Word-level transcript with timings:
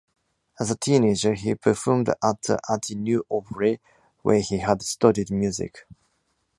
As 0.59 0.71
a 0.71 0.75
teenager 0.75 1.35
he 1.35 1.53
performed 1.53 2.09
at 2.09 2.41
the 2.41 2.57
Ateneu 2.67 3.21
Obrer, 3.29 3.77
where 4.23 4.39
he 4.41 4.57
had 4.57 4.81
studied 4.81 5.29
music. 5.29 5.85